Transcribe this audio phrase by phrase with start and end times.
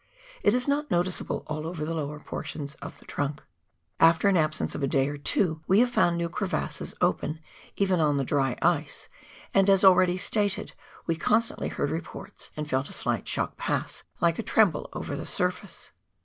[0.41, 3.43] It is not noticeable aR over the lower portions of the" trunk."
[3.99, 7.39] After an absence of a day or two, we have found new crevasses open
[7.75, 9.09] even on the dry" ice,"
[9.53, 10.73] and, as already stated,
[11.05, 15.27] we constantly heard reports, and felt a slight shock pass like a tremble over the
[15.27, 15.91] surface.